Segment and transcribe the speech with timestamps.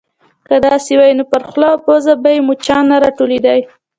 [0.49, 3.61] _که داسې وای، نو پر خوله او پزه به يې مچان نه راټولېدای.